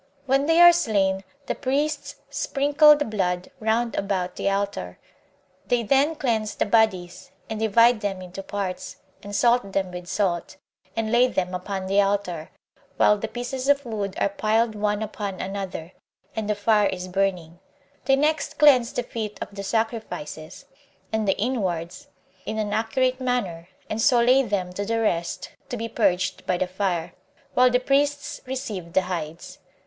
When 0.25 0.47
they 0.47 0.59
are 0.59 0.73
slain, 0.73 1.23
the 1.45 1.53
priests 1.53 2.15
sprinkle 2.31 2.95
the 2.95 3.05
blood 3.05 3.51
round 3.59 3.95
about 3.95 4.35
the 4.35 4.49
altar; 4.49 4.97
they 5.67 5.83
then 5.83 6.15
cleanse 6.15 6.55
the 6.55 6.65
bodies, 6.65 7.29
and 7.51 7.59
divide 7.59 8.01
them 8.01 8.19
into 8.19 8.41
parts, 8.41 8.95
and 9.21 9.35
salt 9.35 9.73
them 9.73 9.91
with 9.91 10.07
salt, 10.07 10.57
and 10.95 11.11
lay 11.11 11.27
them 11.27 11.53
upon 11.53 11.85
the 11.85 12.01
altar, 12.01 12.49
while 12.97 13.15
the 13.15 13.27
pieces 13.27 13.69
of 13.69 13.85
wood 13.85 14.15
are 14.19 14.29
piled 14.29 14.73
one 14.73 15.03
upon 15.03 15.39
another, 15.39 15.91
and 16.35 16.49
the 16.49 16.55
fire 16.55 16.87
is 16.87 17.07
burning; 17.07 17.59
they 18.05 18.15
next 18.15 18.57
cleanse 18.57 18.91
the 18.91 19.03
feet 19.03 19.37
of 19.39 19.53
the 19.53 19.61
sacrifices, 19.61 20.65
and 21.13 21.27
the 21.27 21.37
inwards, 21.37 22.07
in 22.47 22.57
an 22.57 22.73
accurate 22.73 23.21
manner 23.21 23.67
and 23.87 24.01
so 24.01 24.19
lay 24.19 24.41
them 24.41 24.73
to 24.73 24.83
the 24.83 24.99
rest 24.99 25.51
to 25.69 25.77
be 25.77 25.87
purged 25.87 26.43
by 26.47 26.57
the 26.57 26.65
fire, 26.65 27.13
while 27.53 27.69
the 27.69 27.79
priests 27.79 28.41
receive 28.47 28.93
the 28.93 29.03
hides. 29.03 29.59